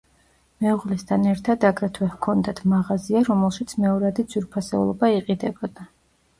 მეუღლესთან 0.63 1.27
ერთად 1.33 1.65
აგრეთვე 1.69 2.09
ჰქონდათ 2.15 2.63
მაღაზია, 2.73 3.23
რომელშიც 3.29 3.79
მეორადი 3.87 4.29
ძვირფასეულობა 4.35 5.15
იყიდებოდა. 5.23 5.91